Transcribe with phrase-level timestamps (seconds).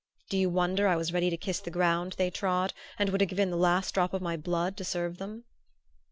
[0.29, 3.29] Do you wonder I was ready to kiss the ground they trod, and would have
[3.29, 5.43] given the last drop of my blood to serve them?